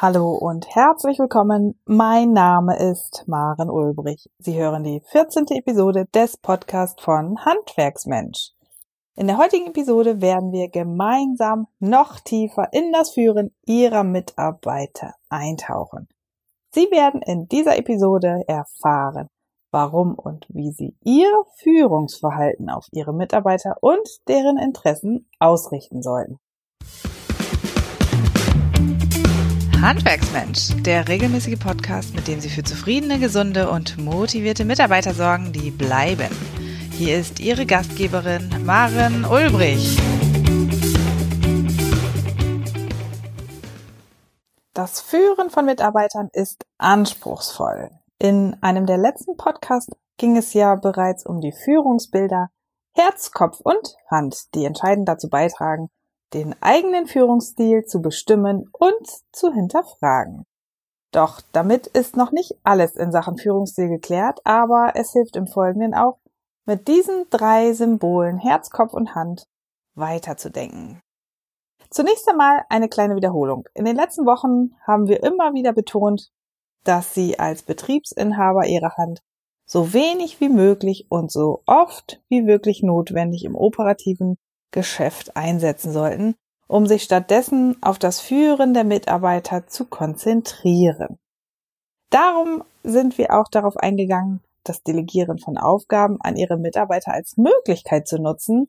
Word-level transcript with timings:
Hallo 0.00 0.30
und 0.30 0.72
herzlich 0.76 1.18
willkommen. 1.18 1.76
Mein 1.84 2.32
Name 2.32 2.78
ist 2.78 3.24
Maren 3.26 3.68
Ulbrich. 3.68 4.30
Sie 4.38 4.56
hören 4.56 4.84
die 4.84 5.00
14. 5.00 5.46
Episode 5.48 6.06
des 6.14 6.36
Podcasts 6.36 7.02
von 7.02 7.44
Handwerksmensch. 7.44 8.52
In 9.16 9.26
der 9.26 9.38
heutigen 9.38 9.66
Episode 9.66 10.20
werden 10.20 10.52
wir 10.52 10.68
gemeinsam 10.68 11.66
noch 11.80 12.20
tiefer 12.20 12.68
in 12.70 12.92
das 12.92 13.10
Führen 13.10 13.50
Ihrer 13.66 14.04
Mitarbeiter 14.04 15.14
eintauchen. 15.30 16.06
Sie 16.70 16.88
werden 16.92 17.20
in 17.20 17.48
dieser 17.48 17.76
Episode 17.76 18.44
erfahren, 18.46 19.26
warum 19.72 20.14
und 20.14 20.46
wie 20.48 20.70
Sie 20.70 20.94
Ihr 21.02 21.42
Führungsverhalten 21.56 22.70
auf 22.70 22.86
Ihre 22.92 23.12
Mitarbeiter 23.12 23.74
und 23.80 24.08
deren 24.28 24.58
Interessen 24.58 25.28
ausrichten 25.40 26.02
sollten. 26.02 26.38
Handwerksmensch, 29.80 30.74
der 30.82 31.06
regelmäßige 31.06 31.56
Podcast, 31.56 32.12
mit 32.12 32.26
dem 32.26 32.40
Sie 32.40 32.48
für 32.48 32.64
zufriedene, 32.64 33.20
gesunde 33.20 33.70
und 33.70 33.96
motivierte 33.96 34.64
Mitarbeiter 34.64 35.14
sorgen, 35.14 35.52
die 35.52 35.70
bleiben. 35.70 36.30
Hier 36.90 37.16
ist 37.16 37.38
Ihre 37.38 37.64
Gastgeberin 37.64 38.64
Maren 38.64 39.24
Ulbrich. 39.24 39.96
Das 44.74 45.00
Führen 45.00 45.48
von 45.48 45.64
Mitarbeitern 45.64 46.28
ist 46.32 46.66
anspruchsvoll. 46.78 47.90
In 48.18 48.56
einem 48.60 48.84
der 48.84 48.98
letzten 48.98 49.36
Podcasts 49.36 49.94
ging 50.16 50.36
es 50.36 50.54
ja 50.54 50.74
bereits 50.74 51.24
um 51.24 51.40
die 51.40 51.52
Führungsbilder 51.52 52.48
Herz, 52.94 53.30
Kopf 53.30 53.60
und 53.60 53.94
Hand, 54.10 54.54
die 54.56 54.64
entscheidend 54.64 55.08
dazu 55.08 55.28
beitragen, 55.28 55.88
den 56.34 56.54
eigenen 56.60 57.06
Führungsstil 57.06 57.84
zu 57.84 58.00
bestimmen 58.00 58.68
und 58.72 59.06
zu 59.32 59.52
hinterfragen. 59.52 60.44
Doch 61.10 61.40
damit 61.52 61.86
ist 61.86 62.16
noch 62.16 62.32
nicht 62.32 62.54
alles 62.64 62.96
in 62.96 63.12
Sachen 63.12 63.38
Führungsstil 63.38 63.88
geklärt, 63.88 64.40
aber 64.44 64.92
es 64.94 65.12
hilft 65.12 65.36
im 65.36 65.46
Folgenden 65.46 65.94
auch, 65.94 66.18
mit 66.66 66.86
diesen 66.86 67.24
drei 67.30 67.72
Symbolen 67.72 68.38
Herz, 68.38 68.68
Kopf 68.68 68.92
und 68.92 69.14
Hand 69.14 69.46
weiterzudenken. 69.94 71.00
Zunächst 71.90 72.28
einmal 72.28 72.64
eine 72.68 72.90
kleine 72.90 73.16
Wiederholung. 73.16 73.66
In 73.72 73.86
den 73.86 73.96
letzten 73.96 74.26
Wochen 74.26 74.76
haben 74.86 75.08
wir 75.08 75.22
immer 75.22 75.54
wieder 75.54 75.72
betont, 75.72 76.30
dass 76.84 77.14
Sie 77.14 77.38
als 77.38 77.62
Betriebsinhaber 77.62 78.66
Ihrer 78.66 78.94
Hand 78.98 79.20
so 79.64 79.94
wenig 79.94 80.40
wie 80.40 80.50
möglich 80.50 81.06
und 81.08 81.32
so 81.32 81.62
oft 81.66 82.22
wie 82.28 82.46
wirklich 82.46 82.82
notwendig 82.82 83.44
im 83.44 83.54
operativen 83.54 84.36
Geschäft 84.70 85.36
einsetzen 85.36 85.92
sollten, 85.92 86.34
um 86.66 86.86
sich 86.86 87.02
stattdessen 87.02 87.76
auf 87.82 87.98
das 87.98 88.20
Führen 88.20 88.74
der 88.74 88.84
Mitarbeiter 88.84 89.66
zu 89.66 89.86
konzentrieren. 89.86 91.18
Darum 92.10 92.62
sind 92.82 93.18
wir 93.18 93.34
auch 93.34 93.48
darauf 93.50 93.76
eingegangen, 93.76 94.40
das 94.64 94.82
Delegieren 94.82 95.38
von 95.38 95.56
Aufgaben 95.56 96.18
an 96.20 96.36
ihre 96.36 96.58
Mitarbeiter 96.58 97.12
als 97.12 97.36
Möglichkeit 97.36 98.06
zu 98.06 98.18
nutzen, 98.18 98.68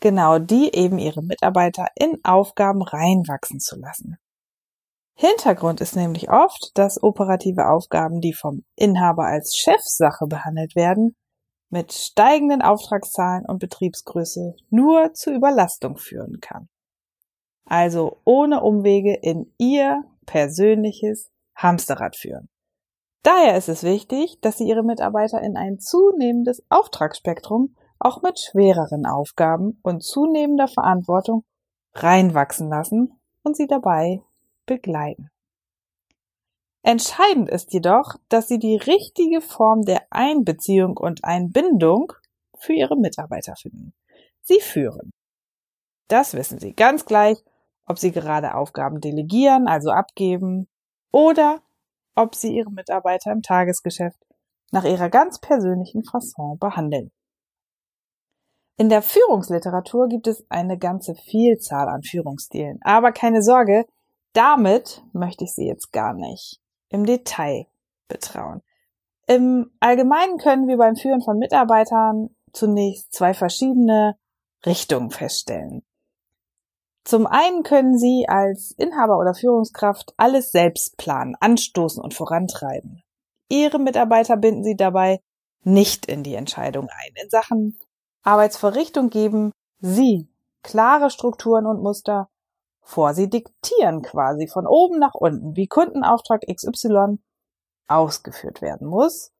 genau 0.00 0.38
die 0.38 0.74
eben 0.74 0.98
ihre 0.98 1.22
Mitarbeiter 1.22 1.86
in 1.94 2.22
Aufgaben 2.24 2.82
reinwachsen 2.82 3.60
zu 3.60 3.78
lassen. 3.78 4.18
Hintergrund 5.16 5.80
ist 5.80 5.94
nämlich 5.94 6.30
oft, 6.30 6.72
dass 6.74 7.02
operative 7.02 7.68
Aufgaben, 7.68 8.20
die 8.20 8.32
vom 8.32 8.64
Inhaber 8.74 9.26
als 9.26 9.56
Chefsache 9.56 10.26
behandelt 10.26 10.74
werden, 10.74 11.16
mit 11.74 11.92
steigenden 11.92 12.62
Auftragszahlen 12.62 13.44
und 13.46 13.58
Betriebsgröße 13.58 14.54
nur 14.70 15.12
zu 15.12 15.34
Überlastung 15.34 15.96
führen 15.96 16.38
kann. 16.40 16.68
Also 17.64 18.20
ohne 18.24 18.62
Umwege 18.62 19.18
in 19.20 19.52
Ihr 19.58 20.04
persönliches 20.24 21.32
Hamsterrad 21.56 22.14
führen. 22.14 22.48
Daher 23.24 23.56
ist 23.56 23.68
es 23.68 23.82
wichtig, 23.82 24.38
dass 24.40 24.56
Sie 24.56 24.68
Ihre 24.68 24.84
Mitarbeiter 24.84 25.42
in 25.42 25.56
ein 25.56 25.80
zunehmendes 25.80 26.62
Auftragsspektrum 26.68 27.74
auch 27.98 28.22
mit 28.22 28.38
schwereren 28.38 29.04
Aufgaben 29.04 29.80
und 29.82 30.04
zunehmender 30.04 30.68
Verantwortung 30.68 31.42
reinwachsen 31.94 32.68
lassen 32.68 33.18
und 33.42 33.56
sie 33.56 33.66
dabei 33.66 34.22
begleiten. 34.64 35.28
Entscheidend 36.86 37.48
ist 37.48 37.72
jedoch, 37.72 38.16
dass 38.28 38.46
Sie 38.46 38.58
die 38.58 38.76
richtige 38.76 39.40
Form 39.40 39.86
der 39.86 40.02
Einbeziehung 40.10 40.98
und 40.98 41.24
Einbindung 41.24 42.12
für 42.58 42.74
Ihre 42.74 42.98
Mitarbeiter 42.98 43.56
finden. 43.56 43.94
Sie 44.42 44.60
führen. 44.60 45.10
Das 46.08 46.34
wissen 46.34 46.58
Sie 46.58 46.74
ganz 46.74 47.06
gleich, 47.06 47.42
ob 47.86 47.98
Sie 47.98 48.12
gerade 48.12 48.54
Aufgaben 48.54 49.00
delegieren, 49.00 49.66
also 49.66 49.92
abgeben, 49.92 50.68
oder 51.10 51.62
ob 52.16 52.34
Sie 52.34 52.54
Ihre 52.54 52.70
Mitarbeiter 52.70 53.32
im 53.32 53.40
Tagesgeschäft 53.40 54.18
nach 54.70 54.84
ihrer 54.84 55.08
ganz 55.08 55.40
persönlichen 55.40 56.04
Fasson 56.04 56.58
behandeln. 56.58 57.10
In 58.76 58.90
der 58.90 59.00
Führungsliteratur 59.00 60.08
gibt 60.08 60.26
es 60.26 60.44
eine 60.50 60.76
ganze 60.76 61.14
Vielzahl 61.14 61.88
an 61.88 62.02
Führungsstilen, 62.02 62.78
aber 62.82 63.12
keine 63.12 63.42
Sorge, 63.42 63.86
damit 64.34 65.02
möchte 65.14 65.44
ich 65.44 65.54
Sie 65.54 65.66
jetzt 65.66 65.90
gar 65.90 66.12
nicht 66.12 66.60
im 66.94 67.04
Detail 67.04 67.66
betrauen. 68.08 68.62
Im 69.26 69.72
Allgemeinen 69.80 70.38
können 70.38 70.68
wir 70.68 70.76
beim 70.76 70.96
Führen 70.96 71.22
von 71.22 71.38
Mitarbeitern 71.38 72.30
zunächst 72.52 73.12
zwei 73.12 73.34
verschiedene 73.34 74.16
Richtungen 74.64 75.10
feststellen. 75.10 75.82
Zum 77.04 77.26
einen 77.26 77.64
können 77.64 77.98
Sie 77.98 78.26
als 78.28 78.70
Inhaber 78.70 79.18
oder 79.18 79.34
Führungskraft 79.34 80.14
alles 80.16 80.52
selbst 80.52 80.96
planen, 80.96 81.34
anstoßen 81.40 82.02
und 82.02 82.14
vorantreiben. 82.14 83.02
Ihre 83.48 83.78
Mitarbeiter 83.78 84.36
binden 84.36 84.62
Sie 84.62 84.76
dabei 84.76 85.20
nicht 85.64 86.06
in 86.06 86.22
die 86.22 86.34
Entscheidung 86.34 86.88
ein. 86.88 87.12
In 87.22 87.28
Sachen 87.28 87.78
Arbeitsverrichtung 88.22 89.10
geben 89.10 89.50
Sie 89.80 90.28
klare 90.62 91.10
Strukturen 91.10 91.66
und 91.66 91.82
Muster 91.82 92.28
vor. 92.84 93.14
Sie 93.14 93.28
diktieren 93.28 94.02
quasi 94.02 94.46
von 94.46 94.66
oben 94.66 94.98
nach 94.98 95.14
unten, 95.14 95.56
wie 95.56 95.66
Kundenauftrag 95.66 96.42
XY 96.42 97.18
ausgeführt 97.88 98.62
werden 98.62 98.86
muss. 98.86 99.32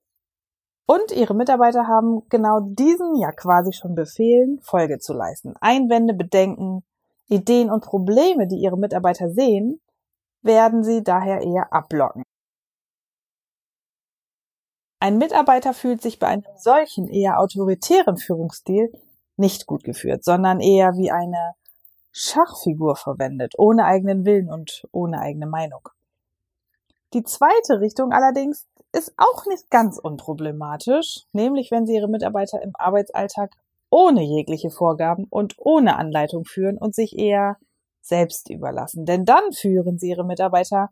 Und 0.86 1.12
ihre 1.12 1.34
Mitarbeiter 1.34 1.86
haben 1.86 2.28
genau 2.28 2.60
diesen 2.60 3.16
ja 3.16 3.32
quasi 3.32 3.72
schon 3.72 3.94
Befehlen 3.94 4.60
Folge 4.60 4.98
zu 4.98 5.14
leisten. 5.14 5.54
Einwände, 5.60 6.12
Bedenken, 6.12 6.84
Ideen 7.28 7.70
und 7.70 7.84
Probleme, 7.84 8.46
die 8.46 8.56
ihre 8.56 8.76
Mitarbeiter 8.76 9.30
sehen, 9.30 9.80
werden 10.42 10.84
sie 10.84 11.02
daher 11.02 11.40
eher 11.40 11.72
abblocken. 11.72 12.22
Ein 15.00 15.18
Mitarbeiter 15.18 15.74
fühlt 15.74 16.02
sich 16.02 16.18
bei 16.18 16.28
einem 16.28 16.44
solchen 16.56 17.08
eher 17.08 17.38
autoritären 17.38 18.16
Führungsstil 18.16 18.92
nicht 19.36 19.66
gut 19.66 19.84
geführt, 19.84 20.24
sondern 20.24 20.60
eher 20.60 20.96
wie 20.96 21.10
eine 21.10 21.54
Schachfigur 22.16 22.94
verwendet, 22.94 23.54
ohne 23.58 23.84
eigenen 23.86 24.24
Willen 24.24 24.48
und 24.48 24.86
ohne 24.92 25.18
eigene 25.18 25.46
Meinung. 25.46 25.88
Die 27.12 27.24
zweite 27.24 27.80
Richtung 27.80 28.12
allerdings 28.12 28.68
ist 28.92 29.12
auch 29.16 29.46
nicht 29.46 29.68
ganz 29.68 29.98
unproblematisch, 29.98 31.26
nämlich 31.32 31.72
wenn 31.72 31.86
Sie 31.86 31.94
Ihre 31.94 32.08
Mitarbeiter 32.08 32.62
im 32.62 32.70
Arbeitsalltag 32.74 33.50
ohne 33.90 34.22
jegliche 34.22 34.70
Vorgaben 34.70 35.26
und 35.28 35.56
ohne 35.58 35.96
Anleitung 35.96 36.44
führen 36.44 36.78
und 36.78 36.94
sich 36.94 37.18
eher 37.18 37.56
selbst 38.00 38.48
überlassen. 38.48 39.06
Denn 39.06 39.24
dann 39.24 39.52
führen 39.52 39.98
Sie 39.98 40.10
Ihre 40.10 40.24
Mitarbeiter 40.24 40.90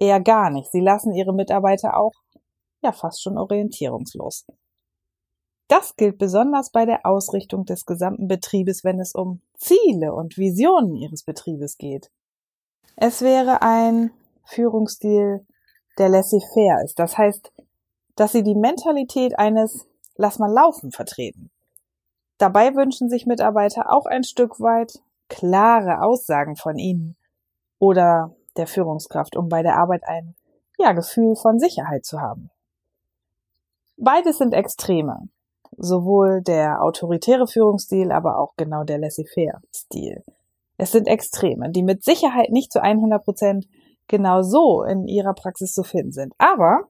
eher 0.00 0.20
gar 0.20 0.50
nicht. 0.50 0.72
Sie 0.72 0.80
lassen 0.80 1.14
Ihre 1.14 1.32
Mitarbeiter 1.32 1.96
auch 1.96 2.14
ja 2.82 2.90
fast 2.90 3.22
schon 3.22 3.38
orientierungslos. 3.38 4.44
Das 5.68 5.96
gilt 5.96 6.18
besonders 6.18 6.70
bei 6.70 6.84
der 6.84 7.06
Ausrichtung 7.06 7.64
des 7.64 7.86
gesamten 7.86 8.28
Betriebes, 8.28 8.84
wenn 8.84 9.00
es 9.00 9.14
um 9.14 9.40
Ziele 9.64 10.12
und 10.12 10.36
Visionen 10.36 10.94
Ihres 10.94 11.22
Betriebes 11.22 11.78
geht. 11.78 12.10
Es 12.96 13.22
wäre 13.22 13.62
ein 13.62 14.10
Führungsstil, 14.44 15.46
der 15.96 16.10
laissez-faire 16.10 16.84
ist. 16.84 16.98
Das 16.98 17.16
heißt, 17.16 17.50
dass 18.14 18.32
Sie 18.32 18.42
die 18.42 18.54
Mentalität 18.54 19.38
eines 19.38 19.86
Lass 20.16 20.38
mal 20.38 20.52
laufen 20.52 20.92
vertreten. 20.92 21.50
Dabei 22.38 22.74
wünschen 22.76 23.08
sich 23.08 23.26
Mitarbeiter 23.26 23.90
auch 23.92 24.06
ein 24.06 24.22
Stück 24.22 24.60
weit 24.60 25.00
klare 25.28 26.02
Aussagen 26.02 26.54
von 26.54 26.78
Ihnen 26.78 27.16
oder 27.80 28.36
der 28.56 28.68
Führungskraft, 28.68 29.34
um 29.34 29.48
bei 29.48 29.62
der 29.62 29.76
Arbeit 29.76 30.04
ein 30.06 30.36
ja, 30.78 30.92
Gefühl 30.92 31.34
von 31.34 31.58
Sicherheit 31.58 32.04
zu 32.04 32.20
haben. 32.20 32.50
Beides 33.96 34.38
sind 34.38 34.52
Extreme 34.52 35.28
sowohl 35.76 36.42
der 36.42 36.82
autoritäre 36.82 37.46
Führungsstil, 37.46 38.12
aber 38.12 38.38
auch 38.38 38.54
genau 38.56 38.84
der 38.84 38.98
laissez-faire-Stil. 38.98 40.22
Es 40.76 40.92
sind 40.92 41.06
Extreme, 41.06 41.70
die 41.70 41.82
mit 41.82 42.04
Sicherheit 42.04 42.50
nicht 42.50 42.72
zu 42.72 42.82
100 42.82 43.24
Prozent 43.24 43.66
genau 44.08 44.42
so 44.42 44.82
in 44.82 45.06
ihrer 45.06 45.34
Praxis 45.34 45.72
zu 45.72 45.82
finden 45.82 46.12
sind. 46.12 46.34
Aber 46.38 46.88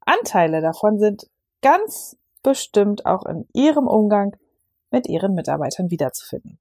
Anteile 0.00 0.60
davon 0.60 0.98
sind 0.98 1.28
ganz 1.62 2.16
bestimmt 2.42 3.06
auch 3.06 3.26
in 3.26 3.46
ihrem 3.52 3.86
Umgang 3.86 4.36
mit 4.90 5.08
ihren 5.08 5.34
Mitarbeitern 5.34 5.90
wiederzufinden. 5.90 6.58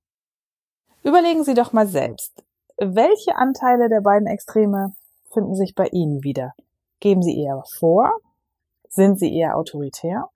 Überlegen 1.03 1.43
Sie 1.43 1.53
doch 1.53 1.71
mal 1.73 1.87
selbst, 1.87 2.43
welche 2.77 3.35
Anteile 3.35 3.87
der 3.87 4.01
beiden 4.01 4.27
Extreme 4.27 4.93
finden 5.31 5.55
sich 5.55 5.75
bei 5.75 5.87
Ihnen 5.87 6.23
wieder? 6.23 6.53
Geben 6.99 7.21
Sie 7.21 7.39
eher 7.39 7.63
vor? 7.77 8.11
Sind 8.89 9.19
Sie 9.19 9.33
eher 9.33 9.57
autoritär? 9.57 10.29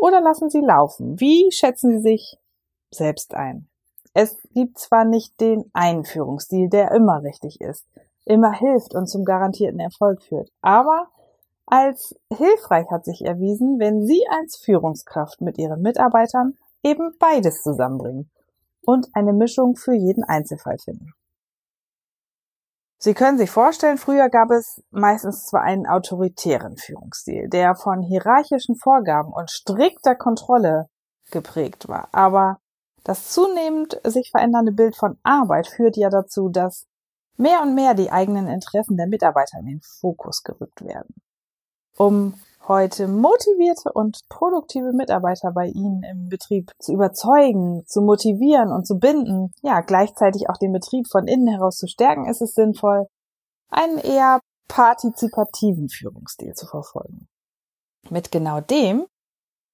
Oder 0.00 0.22
lassen 0.22 0.48
Sie 0.48 0.60
laufen? 0.60 1.20
Wie 1.20 1.52
schätzen 1.52 1.90
Sie 1.90 2.00
sich 2.00 2.38
selbst 2.90 3.34
ein? 3.34 3.68
Es 4.14 4.38
gibt 4.54 4.78
zwar 4.78 5.04
nicht 5.04 5.38
den 5.42 5.70
Einführungsstil, 5.74 6.70
der 6.70 6.92
immer 6.92 7.22
richtig 7.22 7.60
ist, 7.60 7.84
immer 8.24 8.50
hilft 8.50 8.94
und 8.94 9.08
zum 9.08 9.26
garantierten 9.26 9.78
Erfolg 9.78 10.22
führt, 10.22 10.50
aber 10.62 11.08
als 11.66 12.18
hilfreich 12.34 12.90
hat 12.90 13.04
sich 13.04 13.26
erwiesen, 13.26 13.78
wenn 13.78 14.06
Sie 14.06 14.24
als 14.40 14.56
Führungskraft 14.56 15.42
mit 15.42 15.58
Ihren 15.58 15.82
Mitarbeitern 15.82 16.56
eben 16.82 17.14
beides 17.18 17.62
zusammenbringen 17.62 18.30
und 18.80 19.08
eine 19.12 19.34
Mischung 19.34 19.76
für 19.76 19.94
jeden 19.94 20.24
Einzelfall 20.24 20.78
finden. 20.78 21.12
Sie 23.02 23.14
können 23.14 23.38
sich 23.38 23.50
vorstellen, 23.50 23.96
früher 23.96 24.28
gab 24.28 24.50
es 24.50 24.82
meistens 24.90 25.46
zwar 25.46 25.62
einen 25.62 25.86
autoritären 25.86 26.76
Führungsstil, 26.76 27.48
der 27.48 27.74
von 27.74 28.02
hierarchischen 28.02 28.76
Vorgaben 28.76 29.32
und 29.32 29.50
strikter 29.50 30.14
Kontrolle 30.14 30.86
geprägt 31.30 31.88
war, 31.88 32.08
aber 32.12 32.58
das 33.02 33.30
zunehmend 33.30 33.98
sich 34.04 34.30
verändernde 34.30 34.72
Bild 34.72 34.96
von 34.96 35.18
Arbeit 35.22 35.66
führt 35.66 35.96
ja 35.96 36.10
dazu, 36.10 36.50
dass 36.50 36.86
mehr 37.38 37.62
und 37.62 37.74
mehr 37.74 37.94
die 37.94 38.12
eigenen 38.12 38.48
Interessen 38.48 38.98
der 38.98 39.06
Mitarbeiter 39.06 39.58
in 39.60 39.66
den 39.66 39.80
Fokus 39.80 40.42
gerückt 40.42 40.84
werden. 40.84 41.14
Um 41.96 42.34
heute 42.68 43.08
motivierte 43.08 43.92
und 43.92 44.20
produktive 44.28 44.92
Mitarbeiter 44.92 45.52
bei 45.52 45.66
Ihnen 45.66 46.02
im 46.02 46.28
Betrieb 46.28 46.70
zu 46.78 46.92
überzeugen, 46.92 47.84
zu 47.86 48.00
motivieren 48.02 48.72
und 48.72 48.86
zu 48.86 48.98
binden, 48.98 49.52
ja, 49.62 49.80
gleichzeitig 49.80 50.48
auch 50.48 50.56
den 50.56 50.72
Betrieb 50.72 51.06
von 51.10 51.26
innen 51.26 51.48
heraus 51.48 51.76
zu 51.76 51.86
stärken, 51.86 52.28
ist 52.28 52.42
es 52.42 52.54
sinnvoll, 52.54 53.06
einen 53.70 53.98
eher 53.98 54.40
partizipativen 54.68 55.88
Führungsstil 55.88 56.54
zu 56.54 56.66
verfolgen. 56.66 57.28
Mit 58.08 58.30
genau 58.30 58.60
dem 58.60 59.06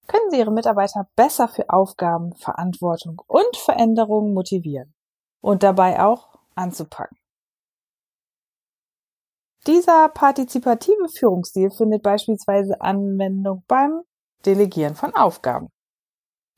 können 0.07 0.31
Sie 0.31 0.39
Ihre 0.39 0.53
Mitarbeiter 0.53 1.09
besser 1.17 1.49
für 1.49 1.69
Aufgaben, 1.69 2.35
Verantwortung 2.37 3.21
und 3.27 3.57
Veränderungen 3.57 4.33
motivieren 4.33 4.95
und 5.41 5.63
dabei 5.63 6.03
auch 6.03 6.39
anzupacken. 6.55 7.19
Dieser 9.67 10.09
partizipative 10.09 11.09
Führungsstil 11.09 11.71
findet 11.71 12.03
beispielsweise 12.03 12.81
Anwendung 12.81 13.65
beim 13.67 14.03
Delegieren 14.45 14.95
von 14.95 15.13
Aufgaben. 15.15 15.69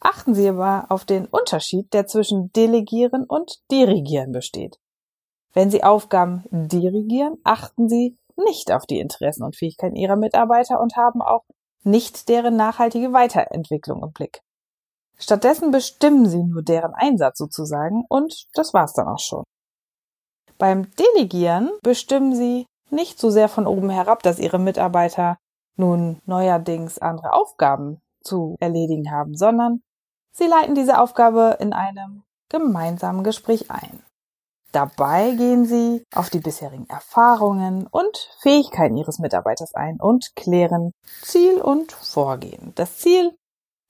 Achten 0.00 0.34
Sie 0.34 0.48
aber 0.48 0.86
auf 0.90 1.06
den 1.06 1.24
Unterschied, 1.26 1.92
der 1.94 2.06
zwischen 2.06 2.52
Delegieren 2.52 3.24
und 3.24 3.60
Dirigieren 3.70 4.32
besteht. 4.32 4.76
Wenn 5.54 5.70
Sie 5.70 5.82
Aufgaben 5.82 6.44
dirigieren, 6.50 7.38
achten 7.44 7.88
Sie 7.88 8.16
nicht 8.36 8.70
auf 8.70 8.84
die 8.84 9.00
Interessen 9.00 9.42
und 9.42 9.56
Fähigkeiten 9.56 9.96
Ihrer 9.96 10.16
Mitarbeiter 10.16 10.78
und 10.78 10.96
haben 10.96 11.22
auch 11.22 11.44
nicht 11.82 12.28
deren 12.28 12.56
nachhaltige 12.56 13.12
Weiterentwicklung 13.12 14.02
im 14.02 14.12
Blick. 14.12 14.40
Stattdessen 15.16 15.70
bestimmen 15.70 16.28
Sie 16.28 16.44
nur 16.44 16.62
deren 16.62 16.92
Einsatz 16.94 17.38
sozusagen 17.38 18.04
und 18.08 18.46
das 18.52 18.74
war's 18.74 18.92
dann 18.92 19.08
auch 19.08 19.18
schon. 19.18 19.44
Beim 20.58 20.90
Delegieren 20.96 21.70
bestimmen 21.82 22.34
Sie 22.34 22.66
nicht 22.90 23.18
so 23.18 23.30
sehr 23.30 23.48
von 23.48 23.66
oben 23.66 23.90
herab, 23.90 24.22
dass 24.22 24.38
ihre 24.38 24.58
Mitarbeiter 24.58 25.38
nun 25.76 26.20
neuerdings 26.26 26.98
andere 26.98 27.32
Aufgaben 27.32 28.00
zu 28.22 28.56
erledigen 28.60 29.10
haben, 29.10 29.34
sondern 29.36 29.82
sie 30.32 30.46
leiten 30.46 30.74
diese 30.74 31.00
Aufgabe 31.00 31.56
in 31.60 31.72
einem 31.72 32.24
gemeinsamen 32.48 33.24
Gespräch 33.24 33.70
ein. 33.70 34.02
Dabei 34.72 35.30
gehen 35.30 35.64
sie 35.64 36.04
auf 36.14 36.28
die 36.28 36.40
bisherigen 36.40 36.86
Erfahrungen 36.90 37.86
und 37.86 38.30
Fähigkeiten 38.40 38.98
ihres 38.98 39.18
Mitarbeiters 39.18 39.74
ein 39.74 39.98
und 39.98 40.36
klären 40.36 40.92
Ziel 41.22 41.58
und 41.60 41.92
Vorgehen. 41.92 42.72
Das 42.74 42.98
Ziel, 42.98 43.34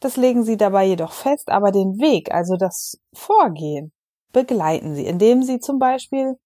das 0.01 0.17
legen 0.17 0.45
sie 0.45 0.57
dabei 0.57 0.85
jedoch 0.85 1.13
fest, 1.13 1.49
aber 1.51 1.73
den 1.73 1.99
Weg, 1.99 2.33
also 2.33 2.57
das 2.57 3.01
Vorgehen, 3.13 3.93
begleiten 4.33 4.95
sie, 4.95 5.07
indem 5.07 5.43
sie 5.43 5.59
zum 5.59 5.81
Beispiel 5.81 6.39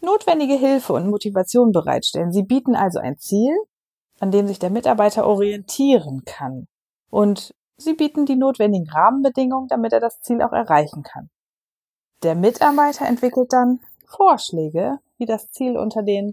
notwendige 0.00 0.54
Hilfe 0.54 0.92
und 0.92 1.08
Motivation 1.08 1.72
bereitstellen. 1.72 2.32
Sie 2.32 2.42
bieten 2.42 2.74
also 2.74 2.98
ein 2.98 3.18
Ziel, 3.18 3.56
an 4.20 4.30
dem 4.30 4.46
sich 4.46 4.58
der 4.58 4.70
Mitarbeiter 4.70 5.26
orientieren 5.26 6.24
kann. 6.24 6.66
Und 7.10 7.54
sie 7.76 7.94
bieten 7.94 8.26
die 8.26 8.36
notwendigen 8.36 8.88
Rahmenbedingungen, 8.88 9.68
damit 9.68 9.92
er 9.92 10.00
das 10.00 10.20
Ziel 10.20 10.42
auch 10.42 10.52
erreichen 10.52 11.02
kann. 11.02 11.30
Der 12.22 12.34
Mitarbeiter 12.34 13.06
entwickelt 13.06 13.52
dann 13.52 13.80
Vorschläge, 14.06 14.98
wie 15.18 15.26
das 15.26 15.50
Ziel 15.50 15.76
unter 15.76 16.02
den 16.02 16.32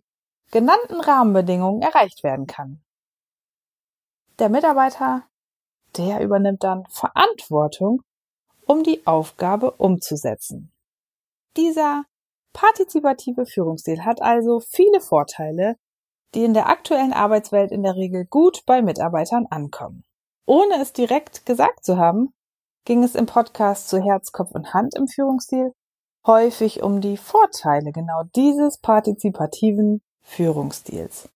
genannten 0.52 1.00
Rahmenbedingungen 1.00 1.82
erreicht 1.82 2.24
werden 2.24 2.46
kann. 2.46 2.82
Der 4.40 4.50
Mitarbeiter, 4.50 5.24
der 5.98 6.22
übernimmt 6.22 6.64
dann 6.64 6.86
Verantwortung, 6.90 8.02
um 8.66 8.84
die 8.84 9.06
Aufgabe 9.06 9.72
umzusetzen. 9.72 10.72
Dieser 11.58 12.06
Partizipative 12.54 13.46
Führungsstil 13.46 14.04
hat 14.04 14.22
also 14.22 14.60
viele 14.60 15.02
Vorteile, 15.02 15.78
die 16.34 16.44
in 16.44 16.54
der 16.54 16.70
aktuellen 16.70 17.14
Arbeitswelt 17.14 17.72
in 17.72 17.84
der 17.84 17.96
Regel 17.96 18.26
gut 18.26 18.64
bei 18.66 18.82
Mitarbeitern 18.82 19.48
ankommen. 19.50 20.04
Ohne 20.46 20.82
es 20.82 20.94
direkt 20.94 21.46
gesagt 21.46 21.84
zu 21.84 21.98
haben, 21.98 22.34
ging 22.86 23.04
es 23.04 23.16
im 23.16 23.26
Podcast 23.26 23.90
zu 23.90 24.02
Herz, 24.02 24.32
Kopf 24.32 24.52
und 24.52 24.74
Hand 24.74 24.96
im 24.96 25.08
Führungsstil 25.08 25.74
häufig 26.26 26.84
um 26.84 27.02
die 27.02 27.18
Vorteile 27.18 27.92
genau 27.92 28.24
dieses 28.36 28.80
partizipativen 28.80 30.02
Führungsstils. 30.22 31.30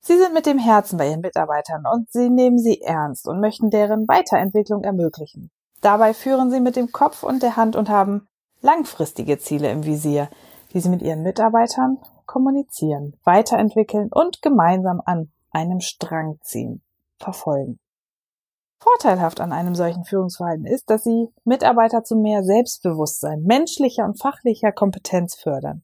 Sie 0.00 0.16
sind 0.16 0.32
mit 0.32 0.46
dem 0.46 0.58
Herzen 0.58 0.96
bei 0.96 1.08
Ihren 1.08 1.20
Mitarbeitern 1.20 1.84
und 1.92 2.10
Sie 2.10 2.30
nehmen 2.30 2.58
sie 2.58 2.80
ernst 2.80 3.26
und 3.26 3.40
möchten 3.40 3.70
deren 3.70 4.06
Weiterentwicklung 4.06 4.84
ermöglichen. 4.84 5.50
Dabei 5.80 6.14
führen 6.14 6.50
Sie 6.50 6.60
mit 6.60 6.76
dem 6.76 6.92
Kopf 6.92 7.22
und 7.22 7.42
der 7.42 7.56
Hand 7.56 7.76
und 7.76 7.88
haben 7.88 8.26
langfristige 8.60 9.38
Ziele 9.38 9.70
im 9.70 9.84
Visier, 9.84 10.28
die 10.72 10.80
sie 10.80 10.88
mit 10.88 11.02
ihren 11.02 11.22
Mitarbeitern 11.22 11.98
kommunizieren, 12.26 13.16
weiterentwickeln 13.24 14.10
und 14.12 14.42
gemeinsam 14.42 15.00
an 15.04 15.32
einem 15.50 15.80
Strang 15.80 16.38
ziehen, 16.42 16.82
verfolgen. 17.18 17.78
Vorteilhaft 18.80 19.40
an 19.40 19.52
einem 19.52 19.74
solchen 19.74 20.04
Führungsverhalten 20.04 20.66
ist, 20.66 20.88
dass 20.88 21.02
sie 21.02 21.28
Mitarbeiter 21.44 22.04
zu 22.04 22.16
mehr 22.16 22.44
Selbstbewusstsein, 22.44 23.42
menschlicher 23.42 24.04
und 24.04 24.20
fachlicher 24.20 24.70
Kompetenz 24.70 25.34
fördern. 25.34 25.82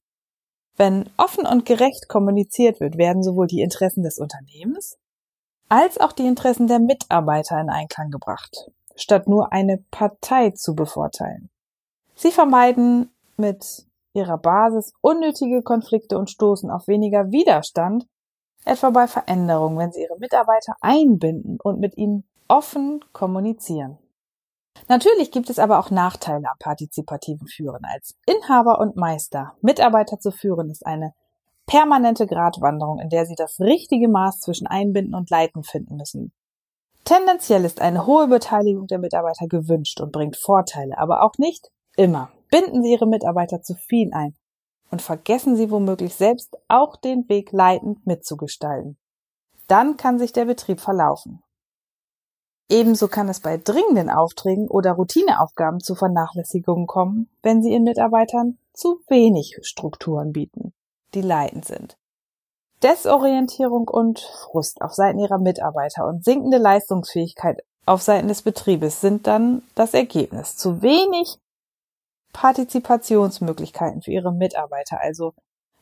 Wenn 0.76 1.09
offen 1.17 1.47
und 1.47 1.67
gerecht 1.67 2.09
kommuniziert 2.09 2.81
wird, 2.81 2.97
werden 2.97 3.23
sowohl 3.23 3.47
die 3.47 3.62
Interessen 3.62 4.02
des 4.02 4.19
Unternehmens 4.19 4.97
als 5.69 5.99
auch 5.99 6.12
die 6.12 6.26
Interessen 6.26 6.66
der 6.66 6.78
Mitarbeiter 6.78 7.61
in 7.61 7.71
Einklang 7.71 8.11
gebracht, 8.11 8.71
statt 8.95 9.26
nur 9.28 9.52
eine 9.52 9.78
Partei 9.90 10.50
zu 10.50 10.75
bevorteilen. 10.75 11.50
Sie 12.25 12.33
vermeiden 12.33 13.11
mit 13.37 13.87
ihrer 14.14 14.38
Basis 14.38 14.95
unnötige 15.02 15.61
Konflikte 15.61 16.16
und 16.16 16.31
stoßen 16.31 16.71
auf 16.71 16.88
weniger 16.88 17.31
Widerstand, 17.33 18.07
etwa 18.64 18.88
bei 18.88 19.07
Veränderungen, 19.07 19.76
wenn 19.76 19.93
sie 19.93 20.04
ihre 20.04 20.19
Mitarbeiter 20.19 20.75
einbinden 20.81 21.59
und 21.62 21.81
mit 21.81 21.99
ihnen 21.99 22.25
offen 22.49 23.04
kommunizieren. 23.12 23.99
Natürlich 24.88 25.33
gibt 25.33 25.50
es 25.50 25.59
aber 25.59 25.78
auch 25.78 25.90
Nachteile 25.90 26.49
am 26.49 26.57
partizipativen 26.59 27.47
Führen. 27.47 27.85
Als 27.85 28.14
Inhaber 28.25 28.81
und 28.81 28.97
Meister 28.97 29.52
Mitarbeiter 29.61 30.19
zu 30.19 30.31
führen 30.31 30.71
ist 30.71 30.87
eine 30.87 31.12
permanente 31.66 32.26
Gratwanderung, 32.26 33.00
in 33.00 33.11
der 33.11 33.26
sie 33.26 33.35
das 33.37 33.61
richtige 33.61 34.09
Maß 34.09 34.40
zwischen 34.40 34.66
Einbinden 34.66 35.14
und 35.14 35.28
Leiten 35.28 35.62
finden 35.62 35.97
müssen. 35.97 36.33
Tendenziell 37.04 37.66
ist 37.66 37.83
eine 37.83 38.07
hohe 38.07 38.28
Beteiligung 38.28 38.87
der 38.87 38.99
Mitarbeiter 38.99 39.47
gewünscht 39.47 40.00
und 40.00 40.11
bringt 40.11 40.38
Vorteile, 40.38 40.97
aber 40.97 41.23
auch 41.23 41.35
nicht 41.37 41.71
Immer. 41.97 42.31
Binden 42.51 42.83
Sie 42.83 42.93
Ihre 42.93 43.07
Mitarbeiter 43.07 43.63
zu 43.63 43.75
viel 43.75 44.13
ein 44.13 44.35
und 44.91 45.03
vergessen 45.03 45.57
Sie 45.57 45.71
womöglich 45.71 46.15
selbst 46.15 46.57
auch 46.69 46.97
den 46.97 47.29
Weg 47.29 47.53
leitend 47.53 48.07
mitzugestalten. 48.07 48.97
Dann 49.67 49.97
kann 49.97 50.19
sich 50.19 50.33
der 50.33 50.45
Betrieb 50.45 50.81
verlaufen. 50.81 51.43
Ebenso 52.71 53.09
kann 53.09 53.29
es 53.29 53.41
bei 53.41 53.57
dringenden 53.57 54.09
Aufträgen 54.09 54.69
oder 54.69 54.93
Routineaufgaben 54.93 55.81
zu 55.81 55.95
Vernachlässigungen 55.95 56.87
kommen, 56.87 57.29
wenn 57.43 57.63
Sie 57.63 57.73
Ihren 57.73 57.85
Mitarbeitern 57.85 58.59
zu 58.73 59.01
wenig 59.09 59.59
Strukturen 59.63 60.33
bieten, 60.33 60.73
die 61.15 61.23
leitend 61.23 61.65
sind. 61.65 61.97
Desorientierung 62.83 63.89
und 63.89 64.21
Frust 64.21 64.83
auf 64.83 64.93
Seiten 64.95 65.19
Ihrer 65.19 65.39
Mitarbeiter 65.39 66.07
und 66.07 66.25
sinkende 66.25 66.59
Leistungsfähigkeit 66.59 67.63
auf 67.87 68.01
Seiten 68.01 68.29
des 68.29 68.43
Betriebes 68.43 69.01
sind 69.01 69.27
dann 69.27 69.63
das 69.75 69.93
Ergebnis. 69.93 70.57
Zu 70.57 70.81
wenig 70.81 71.39
Partizipationsmöglichkeiten 72.35 74.03
für 74.03 74.11
ihre 74.11 74.33
Mitarbeiter, 74.33 75.00
also 75.00 75.33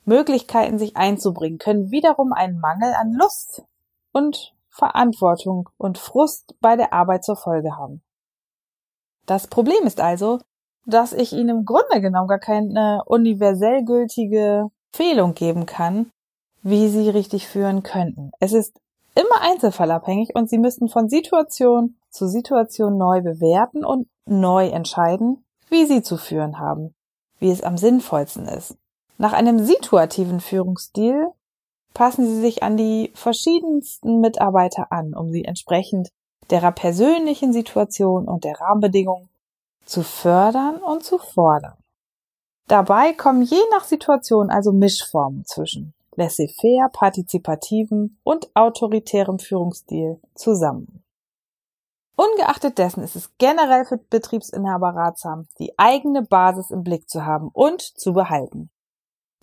Möglichkeiten, 0.04 0.78
sich 0.78 0.96
einzubringen, 0.96 1.58
können 1.58 1.90
wiederum 1.90 2.32
einen 2.32 2.60
Mangel 2.60 2.94
an 2.94 3.12
Lust 3.12 3.64
und 4.12 4.54
Verantwortung 4.68 5.68
und 5.78 5.98
Frust 5.98 6.54
bei 6.60 6.76
der 6.76 6.92
Arbeit 6.92 7.24
zur 7.24 7.36
Folge 7.36 7.76
haben. 7.76 8.02
Das 9.26 9.46
Problem 9.46 9.84
ist 9.84 10.00
also, 10.00 10.40
dass 10.86 11.12
ich 11.12 11.32
Ihnen 11.32 11.48
im 11.48 11.64
Grunde 11.64 12.00
genommen 12.00 12.28
gar 12.28 12.38
keine 12.38 13.02
universell 13.06 13.84
gültige 13.84 14.68
Empfehlung 14.92 15.34
geben 15.34 15.66
kann, 15.66 16.10
wie 16.62 16.88
Sie 16.88 17.08
richtig 17.08 17.48
führen 17.48 17.82
könnten. 17.82 18.32
Es 18.40 18.52
ist 18.52 18.78
immer 19.14 19.40
einzelfallabhängig 19.40 20.34
und 20.34 20.50
Sie 20.50 20.58
müssen 20.58 20.88
von 20.88 21.08
Situation 21.08 21.96
zu 22.10 22.28
Situation 22.28 22.98
neu 22.98 23.20
bewerten 23.22 23.84
und 23.84 24.08
neu 24.26 24.68
entscheiden, 24.68 25.44
wie 25.72 25.86
Sie 25.86 26.02
zu 26.02 26.16
führen 26.16 26.60
haben, 26.60 26.94
wie 27.38 27.50
es 27.50 27.62
am 27.62 27.76
sinnvollsten 27.76 28.46
ist. 28.46 28.76
Nach 29.18 29.32
einem 29.32 29.58
situativen 29.58 30.40
Führungsstil 30.40 31.28
passen 31.94 32.26
Sie 32.26 32.40
sich 32.40 32.62
an 32.62 32.76
die 32.76 33.10
verschiedensten 33.14 34.20
Mitarbeiter 34.20 34.92
an, 34.92 35.14
um 35.14 35.30
sie 35.30 35.44
entsprechend 35.44 36.10
derer 36.50 36.72
persönlichen 36.72 37.52
Situation 37.52 38.28
und 38.28 38.44
der 38.44 38.60
Rahmenbedingungen 38.60 39.28
zu 39.84 40.02
fördern 40.02 40.76
und 40.76 41.02
zu 41.02 41.18
fordern. 41.18 41.78
Dabei 42.68 43.12
kommen 43.12 43.42
je 43.42 43.60
nach 43.70 43.84
Situation 43.84 44.50
also 44.50 44.72
Mischformen 44.72 45.44
zwischen 45.44 45.94
laissez-faire, 46.16 46.90
partizipativen 46.92 48.18
und 48.22 48.54
autoritärem 48.54 49.38
Führungsstil 49.38 50.20
zusammen. 50.34 51.02
Ungeachtet 52.22 52.78
dessen 52.78 53.02
ist 53.02 53.16
es 53.16 53.30
generell 53.38 53.84
für 53.84 53.96
Betriebsinhaber 53.96 54.90
ratsam, 54.90 55.48
die 55.58 55.76
eigene 55.76 56.22
Basis 56.22 56.70
im 56.70 56.84
Blick 56.84 57.08
zu 57.08 57.26
haben 57.26 57.48
und 57.52 57.82
zu 57.82 58.12
behalten. 58.12 58.70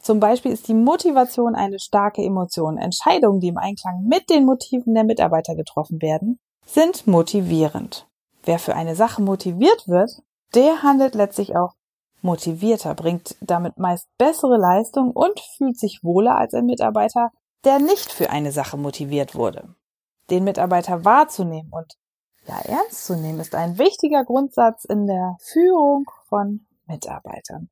Zum 0.01 0.21
Beispiel 0.21 0.53
ist 0.53 0.69
die 0.69 0.73
Motivation 0.73 1.55
eine 1.55 1.79
starke 1.79 2.23
Emotion. 2.23 2.77
Entscheidungen, 2.77 3.41
die 3.41 3.49
im 3.49 3.57
Einklang 3.57 4.05
mit 4.07 4.29
den 4.29 4.45
Motiven 4.45 4.93
der 4.93 5.03
Mitarbeiter 5.03 5.55
getroffen 5.55 6.01
werden, 6.01 6.39
sind 6.65 7.05
motivierend. 7.05 8.07
Wer 8.43 8.59
für 8.59 8.75
eine 8.75 8.95
Sache 8.95 9.21
motiviert 9.21 9.89
wird, 9.89 10.21
der 10.55 10.81
handelt 10.81 11.15
letztlich 11.15 11.57
auch 11.57 11.73
motivierter, 12.21 12.95
bringt 12.95 13.35
damit 13.41 13.77
meist 13.77 14.07
bessere 14.17 14.57
Leistung 14.57 15.11
und 15.11 15.37
fühlt 15.57 15.77
sich 15.77 15.99
wohler 16.01 16.37
als 16.37 16.53
ein 16.53 16.65
Mitarbeiter, 16.65 17.31
der 17.65 17.79
nicht 17.79 18.09
für 18.09 18.29
eine 18.29 18.53
Sache 18.53 18.77
motiviert 18.77 19.35
wurde. 19.35 19.75
Den 20.29 20.45
Mitarbeiter 20.45 21.03
wahrzunehmen 21.03 21.71
und 21.73 21.97
ja 22.49 22.59
ernst 22.65 23.05
zu 23.05 23.15
nehmen, 23.15 23.39
ist 23.39 23.55
ein 23.55 23.77
wichtiger 23.77 24.25
Grundsatz 24.25 24.85
in 24.85 25.05
der 25.05 25.37
Führung 25.39 26.09
von 26.27 26.65
Mitarbeitern. 26.87 27.69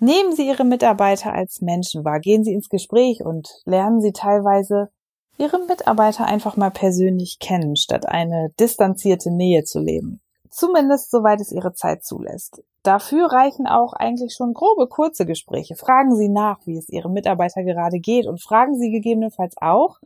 Nehmen 0.00 0.34
Sie 0.34 0.46
Ihre 0.46 0.64
Mitarbeiter 0.64 1.32
als 1.32 1.60
Menschen 1.60 2.04
wahr, 2.04 2.20
gehen 2.20 2.44
Sie 2.44 2.52
ins 2.52 2.68
Gespräch 2.68 3.24
und 3.24 3.48
lernen 3.64 4.00
Sie 4.00 4.12
teilweise 4.12 4.90
Ihre 5.38 5.58
Mitarbeiter 5.58 6.24
einfach 6.26 6.56
mal 6.56 6.70
persönlich 6.70 7.38
kennen, 7.38 7.76
statt 7.76 8.06
eine 8.06 8.50
distanzierte 8.58 9.30
Nähe 9.30 9.64
zu 9.64 9.80
leben. 9.80 10.20
Zumindest 10.50 11.10
soweit 11.10 11.40
es 11.40 11.52
Ihre 11.52 11.74
Zeit 11.74 12.04
zulässt. 12.04 12.62
Dafür 12.82 13.30
reichen 13.30 13.66
auch 13.66 13.92
eigentlich 13.92 14.34
schon 14.34 14.54
grobe 14.54 14.86
kurze 14.86 15.26
Gespräche. 15.26 15.76
Fragen 15.76 16.16
Sie 16.16 16.28
nach, 16.28 16.58
wie 16.64 16.78
es 16.78 16.88
Ihrem 16.88 17.12
Mitarbeiter 17.12 17.62
gerade 17.62 17.98
geht 17.98 18.26
und 18.26 18.42
fragen 18.42 18.78
Sie 18.78 18.90
gegebenenfalls 18.90 19.56
auch, 19.60 19.98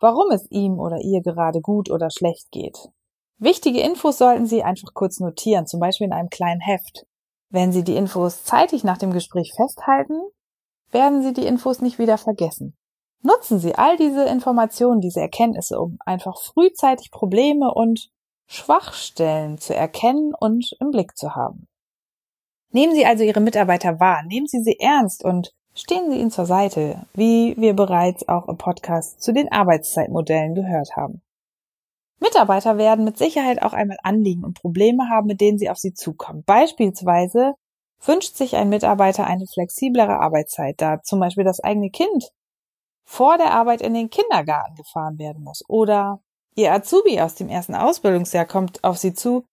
warum 0.00 0.30
es 0.30 0.46
ihm 0.50 0.78
oder 0.78 0.98
ihr 0.98 1.22
gerade 1.22 1.60
gut 1.60 1.90
oder 1.90 2.10
schlecht 2.10 2.50
geht. 2.50 2.90
Wichtige 3.38 3.80
Infos 3.80 4.18
sollten 4.18 4.46
Sie 4.46 4.62
einfach 4.62 4.94
kurz 4.94 5.20
notieren, 5.20 5.66
zum 5.66 5.80
Beispiel 5.80 6.06
in 6.06 6.12
einem 6.12 6.30
kleinen 6.30 6.60
Heft. 6.60 7.06
Wenn 7.50 7.72
Sie 7.72 7.84
die 7.84 7.96
Infos 7.96 8.44
zeitig 8.44 8.84
nach 8.84 8.98
dem 8.98 9.12
Gespräch 9.12 9.52
festhalten, 9.56 10.20
werden 10.90 11.22
Sie 11.22 11.32
die 11.32 11.46
Infos 11.46 11.80
nicht 11.80 11.98
wieder 11.98 12.18
vergessen. 12.18 12.76
Nutzen 13.22 13.58
Sie 13.58 13.74
all 13.74 13.96
diese 13.96 14.24
Informationen, 14.24 15.00
diese 15.00 15.20
Erkenntnisse, 15.20 15.80
um 15.80 15.98
einfach 16.04 16.40
frühzeitig 16.40 17.10
Probleme 17.10 17.72
und 17.72 18.10
Schwachstellen 18.46 19.58
zu 19.58 19.74
erkennen 19.74 20.32
und 20.38 20.76
im 20.80 20.90
Blick 20.90 21.16
zu 21.16 21.34
haben. 21.34 21.66
Nehmen 22.70 22.94
Sie 22.94 23.06
also 23.06 23.24
Ihre 23.24 23.40
Mitarbeiter 23.40 23.98
wahr, 24.00 24.22
nehmen 24.26 24.46
Sie 24.46 24.62
sie 24.62 24.78
ernst 24.78 25.24
und 25.24 25.54
stehen 25.74 26.10
Sie 26.10 26.18
ihnen 26.18 26.30
zur 26.30 26.44
Seite, 26.44 27.06
wie 27.14 27.56
wir 27.56 27.74
bereits 27.74 28.28
auch 28.28 28.48
im 28.48 28.58
Podcast 28.58 29.22
zu 29.22 29.32
den 29.32 29.50
Arbeitszeitmodellen 29.50 30.54
gehört 30.54 30.96
haben. 30.96 31.22
Mitarbeiter 32.20 32.78
werden 32.78 33.04
mit 33.04 33.18
Sicherheit 33.18 33.62
auch 33.62 33.72
einmal 33.72 33.98
Anliegen 34.02 34.44
und 34.44 34.60
Probleme 34.60 35.08
haben, 35.10 35.26
mit 35.26 35.40
denen 35.40 35.58
sie 35.58 35.70
auf 35.70 35.78
sie 35.78 35.94
zukommen. 35.94 36.42
Beispielsweise 36.44 37.54
wünscht 38.00 38.36
sich 38.36 38.56
ein 38.56 38.68
Mitarbeiter 38.68 39.26
eine 39.26 39.46
flexiblere 39.46 40.18
Arbeitszeit, 40.20 40.80
da 40.80 41.02
zum 41.02 41.20
Beispiel 41.20 41.44
das 41.44 41.60
eigene 41.60 41.90
Kind 41.90 42.30
vor 43.04 43.36
der 43.36 43.52
Arbeit 43.52 43.82
in 43.82 43.94
den 43.94 44.10
Kindergarten 44.10 44.74
gefahren 44.74 45.18
werden 45.18 45.42
muss. 45.42 45.62
Oder 45.68 46.20
ihr 46.54 46.72
Azubi 46.72 47.20
aus 47.20 47.34
dem 47.34 47.48
ersten 47.48 47.74
Ausbildungsjahr 47.74 48.46
kommt 48.46 48.82
auf 48.82 48.98
sie 48.98 49.14
zu, 49.14 49.44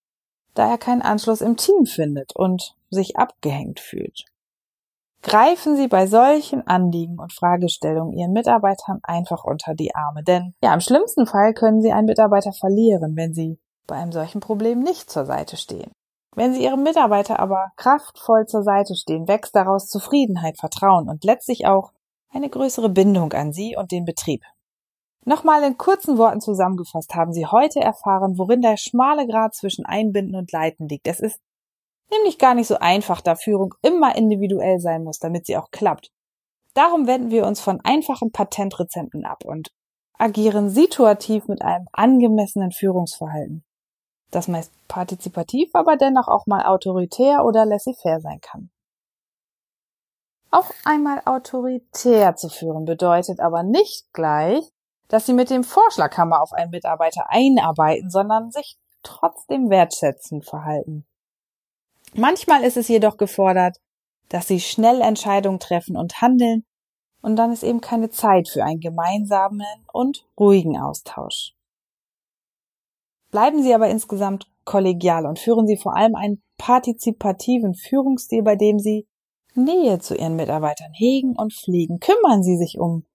da 0.54 0.70
er 0.70 0.78
keinen 0.78 1.02
Anschluss 1.02 1.42
im 1.42 1.58
Team 1.58 1.86
findet 1.86 2.36
und 2.36 2.76
sich 2.90 3.18
abgehängt 3.18 3.80
fühlt. 3.80 4.26
Greifen 5.24 5.76
Sie 5.76 5.88
bei 5.88 6.08
solchen 6.08 6.66
Anliegen 6.66 7.20
und 7.20 7.32
Fragestellungen 7.32 8.18
Ihren 8.18 8.34
Mitarbeitern 8.34 9.00
einfach 9.04 9.44
unter 9.44 9.76
die 9.76 9.94
Arme, 9.94 10.24
denn 10.24 10.56
ja, 10.64 10.74
im 10.74 10.80
schlimmsten 10.80 11.28
Fall 11.28 11.54
können 11.54 11.82
Sie 11.82 11.92
einen 11.92 12.08
Mitarbeiter 12.08 12.54
verlieren, 12.54 13.16
wenn 13.16 13.34
Sie 13.34 13.60
bei 13.86 13.96
einem 13.96 14.12
solchen 14.12 14.40
Problem 14.40 14.80
nicht 14.80 15.12
zur 15.12 15.26
Seite 15.26 15.58
stehen. 15.58 15.92
Wenn 16.36 16.54
Sie 16.54 16.64
Ihrem 16.64 16.82
Mitarbeiter 16.82 17.40
aber 17.40 17.72
kraftvoll 17.76 18.48
zur 18.48 18.64
Seite 18.64 18.96
stehen, 18.96 19.28
wächst 19.28 19.56
daraus 19.56 19.88
Zufriedenheit, 19.90 20.58
Vertrauen 20.58 21.08
und 21.08 21.24
letztlich 21.24 21.68
auch 21.68 21.92
eine 22.34 22.50
größere 22.50 22.90
Bindung 22.90 23.34
an 23.34 23.54
Sie 23.54 23.76
und 23.76 23.92
den 23.92 24.06
Betrieb. 24.06 24.44
Nochmal 25.24 25.62
in 25.64 25.78
kurzen 25.78 26.18
Worten 26.18 26.42
zusammengefasst 26.42 27.14
haben 27.14 27.32
Sie 27.32 27.46
heute 27.46 27.80
erfahren, 27.80 28.40
worin 28.40 28.62
der 28.62 28.78
schmale 28.78 29.28
Grad 29.28 29.54
zwischen 29.54 29.86
Einbinden 29.86 30.36
und 30.36 30.52
Leiten 30.52 30.88
liegt. 30.88 31.08
Es 31.08 31.20
ist 31.20 31.40
nämlich 32.12 32.38
gar 32.38 32.54
nicht 32.54 32.68
so 32.68 32.78
einfach, 32.78 33.22
da 33.22 33.36
Führung 33.36 33.74
immer 33.82 34.16
individuell 34.16 34.80
sein 34.80 35.04
muss, 35.04 35.20
damit 35.20 35.46
sie 35.46 35.58
auch 35.58 35.72
klappt. 35.72 36.12
Darum 36.74 37.08
wenden 37.08 37.32
wir 37.32 37.46
uns 37.46 37.60
von 37.60 37.82
einfachen 37.82 38.32
Patentrezepten 38.32 39.26
ab 39.26 39.44
und 39.46 39.72
agieren 40.18 40.70
situativ 40.70 41.48
mit 41.48 41.62
einem 41.62 41.88
angemessenen 41.92 42.72
Führungsverhalten, 42.72 43.64
das 44.30 44.48
meist 44.48 44.72
partizipativ, 44.88 45.72
aber 45.74 45.98
dennoch 45.98 46.28
auch 46.28 46.46
mal 46.46 46.66
autoritär 46.66 47.44
oder 47.44 47.66
laissez-faire 47.66 48.22
sein 48.22 48.40
kann. 48.40 48.70
Auch 50.52 50.70
einmal 50.84 51.22
autoritär 51.26 52.36
zu 52.36 52.50
führen 52.50 52.86
bedeutet 52.86 53.40
aber 53.40 53.64
nicht 53.64 54.12
gleich, 54.14 54.64
dass 55.08 55.26
Sie 55.26 55.34
mit 55.34 55.50
dem 55.50 55.64
Vorschlaghammer 55.64 56.42
auf 56.42 56.54
einen 56.54 56.72
Mitarbeiter 56.72 57.26
einarbeiten, 57.30 58.10
sondern 58.10 58.52
sich 58.52 58.78
trotzdem 59.02 59.70
wertschätzend 59.70 60.46
verhalten. 60.46 61.06
Manchmal 62.16 62.64
ist 62.64 62.78
es 62.78 62.88
jedoch 62.88 63.18
gefordert, 63.18 63.78
dass 64.30 64.48
sie 64.48 64.60
schnell 64.60 65.02
Entscheidungen 65.02 65.60
treffen 65.60 65.96
und 65.96 66.22
handeln, 66.22 66.66
und 67.22 67.36
dann 67.36 67.52
ist 67.52 67.64
eben 67.64 67.82
keine 67.82 68.10
Zeit 68.10 68.50
für 68.50 68.64
einen 68.64 68.80
gemeinsamen 68.80 69.62
und 69.94 70.26
ruhigen 70.40 70.78
Austausch. 70.78 71.54
Bleiben 73.30 73.64
Sie 73.64 73.74
aber 73.74 73.90
insgesamt 73.90 74.48
kollegial 74.66 75.26
und 75.26 75.40
führen 75.40 75.68
Sie 75.68 75.78
vor 75.78 75.96
allem 75.96 76.16
einen 76.16 76.42
partizipativen 76.58 77.76
Führungsstil, 77.76 78.44
bei 78.44 78.56
dem 78.56 78.80
Sie 78.80 79.08
Nähe 79.54 80.00
zu 80.00 80.16
Ihren 80.16 80.36
Mitarbeitern 80.36 80.92
hegen 80.94 81.36
und 81.36 81.54
pflegen. 81.54 82.00
Kümmern 82.00 82.44
Sie 82.44 82.58
sich 82.58 82.78
um 82.80 83.06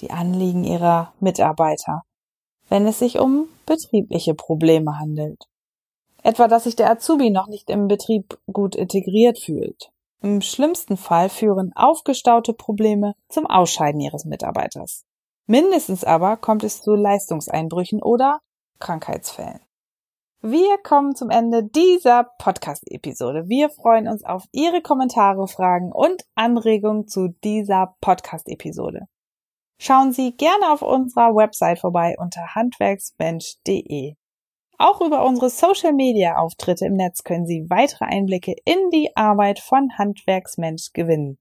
die 0.00 0.10
Anliegen 0.10 0.64
Ihrer 0.64 1.12
Mitarbeiter, 1.20 2.02
wenn 2.68 2.86
es 2.86 2.98
sich 2.98 3.18
um 3.18 3.48
betriebliche 3.66 4.34
Probleme 4.34 4.98
handelt. 4.98 5.44
Etwa, 6.24 6.48
dass 6.48 6.64
sich 6.64 6.74
der 6.74 6.90
Azubi 6.90 7.28
noch 7.28 7.48
nicht 7.48 7.68
im 7.68 7.86
Betrieb 7.86 8.38
gut 8.50 8.74
integriert 8.74 9.38
fühlt. 9.38 9.90
Im 10.22 10.40
schlimmsten 10.40 10.96
Fall 10.96 11.28
führen 11.28 11.72
aufgestaute 11.76 12.54
Probleme 12.54 13.14
zum 13.28 13.46
Ausscheiden 13.46 14.00
ihres 14.00 14.24
Mitarbeiters. 14.24 15.04
Mindestens 15.46 16.02
aber 16.02 16.38
kommt 16.38 16.64
es 16.64 16.80
zu 16.80 16.94
Leistungseinbrüchen 16.94 18.02
oder 18.02 18.40
Krankheitsfällen. 18.78 19.60
Wir 20.40 20.78
kommen 20.82 21.14
zum 21.14 21.28
Ende 21.28 21.62
dieser 21.62 22.24
Podcast-Episode. 22.38 23.44
Wir 23.48 23.68
freuen 23.68 24.08
uns 24.08 24.24
auf 24.24 24.44
Ihre 24.50 24.80
Kommentare, 24.80 25.46
Fragen 25.46 25.92
und 25.92 26.24
Anregungen 26.34 27.06
zu 27.06 27.28
dieser 27.44 27.96
Podcast-Episode. 28.00 29.08
Schauen 29.78 30.12
Sie 30.12 30.34
gerne 30.36 30.72
auf 30.72 30.80
unserer 30.80 31.34
Website 31.34 31.80
vorbei 31.80 32.14
unter 32.18 32.54
handwerksmensch.de. 32.54 34.14
Auch 34.86 35.00
über 35.00 35.24
unsere 35.24 35.48
Social-Media-Auftritte 35.48 36.84
im 36.84 36.92
Netz 36.92 37.24
können 37.24 37.46
Sie 37.46 37.64
weitere 37.70 38.04
Einblicke 38.04 38.54
in 38.66 38.90
die 38.92 39.16
Arbeit 39.16 39.58
von 39.58 39.88
Handwerksmensch 39.96 40.92
gewinnen. 40.92 41.38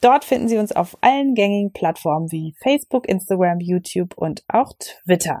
Dort 0.00 0.24
finden 0.24 0.46
Sie 0.46 0.58
uns 0.58 0.70
auf 0.70 0.96
allen 1.00 1.34
gängigen 1.34 1.72
Plattformen 1.72 2.30
wie 2.30 2.54
Facebook, 2.62 3.08
Instagram, 3.08 3.58
YouTube 3.58 4.16
und 4.16 4.44
auch 4.46 4.74
Twitter. 4.78 5.40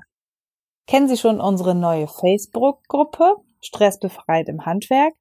Kennen 0.88 1.06
Sie 1.06 1.16
schon 1.16 1.40
unsere 1.40 1.76
neue 1.76 2.08
Facebook-Gruppe 2.08 3.36
Stressbefreit 3.60 4.48
im 4.48 4.66
Handwerk? 4.66 5.14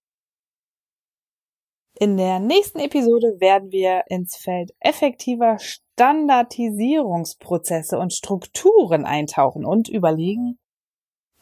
In 2.00 2.18
der 2.18 2.40
nächsten 2.40 2.80
Episode 2.80 3.40
werden 3.42 3.72
wir 3.72 4.06
ins 4.08 4.38
Feld 4.38 4.72
effektiver 4.80 5.60
Standardisierungsprozesse 5.60 8.00
und 8.00 8.12
Strukturen 8.12 9.06
eintauchen 9.06 9.66
und 9.66 9.88
überlegen, 9.88 10.58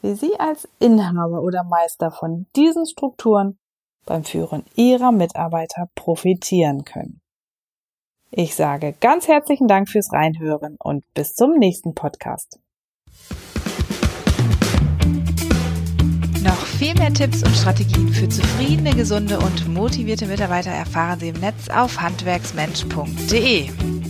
wie 0.02 0.16
Sie 0.16 0.40
als 0.40 0.68
Inhaber 0.80 1.42
oder 1.42 1.64
Meister 1.64 2.12
von 2.12 2.48
diesen 2.56 2.86
Strukturen 2.86 3.58
beim 4.06 4.24
Führen 4.24 4.66
Ihrer 4.76 5.12
Mitarbeiter 5.12 5.88
profitieren 5.96 6.84
können. 6.84 7.22
Ich 8.32 8.56
sage 8.56 8.96
ganz 9.00 9.28
herzlichen 9.28 9.68
Dank 9.68 9.90
fürs 9.90 10.12
Reinhören 10.14 10.78
und 10.80 11.04
bis 11.14 11.36
zum 11.36 11.58
nächsten 11.58 11.94
Podcast. 11.94 12.60
Noch 16.44 16.66
viel 16.66 16.96
mehr 16.96 17.14
Tipps 17.14 17.44
und 17.44 17.56
Strategien 17.56 18.10
für 18.10 18.30
zufriedene, 18.30 18.96
gesunde 18.96 19.38
und 19.38 19.68
motivierte 19.68 20.26
Mitarbeiter 20.26 20.72
erfahren 20.72 21.20
Sie 21.20 21.30
im 21.30 21.40
Netz 21.40 21.70
auf 21.70 22.02
handwerksmensch.de. 22.02 24.01